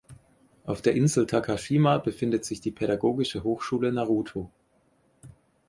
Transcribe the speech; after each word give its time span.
Auf 0.65 0.81
der 0.81 0.95
Insel 0.95 1.27
Takashima 1.27 1.99
befindet 1.99 2.43
sich 2.43 2.59
die 2.59 2.71
Pädagogische 2.71 3.43
Hochschule 3.43 3.93
Naruto. 3.93 4.49